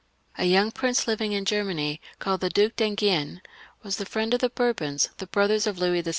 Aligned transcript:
A 0.35 0.45
young 0.45 0.71
\ 0.71 0.71
prince 0.71 1.07
living 1.07 1.31
in 1.33 1.45
Germany, 1.45 2.01
called 2.17 2.41
the 2.41 2.49
Duke 2.49 2.75
d'Enghien, 2.75 3.39
was. 3.83 3.97
the 3.97 4.05
friend 4.07 4.33
of 4.33 4.39
the 4.39 4.49
Bourbons, 4.49 5.09
the 5.19 5.27
brothers 5.27 5.67
of 5.67 5.77
Louis 5.77 6.01
XVI. 6.01 6.09